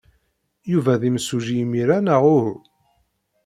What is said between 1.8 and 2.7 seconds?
neɣ uhu?